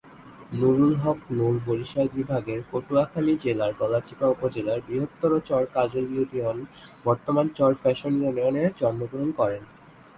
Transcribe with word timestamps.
নুরুল 0.59 0.93
হক 1.03 1.19
নুর 1.37 1.55
বরিশাল 1.67 2.07
বিভাগের 2.17 2.59
পটুয়াখালী 2.71 3.33
জেলার 3.43 3.71
গলাচিপা 3.79 4.27
উপজেলার 4.27 4.79
বৃহত্তর 4.87 5.31
চর 5.47 5.63
কাজল 5.75 6.05
ইউনিয়ন 6.13 6.57
বর্তমান 7.05 7.45
চর 7.57 7.71
বিশ্বাস 7.73 7.99
ইউনিয়নে 8.15 8.63
জন্মগ্রহণ 8.79 9.29
করেন। 9.39 9.63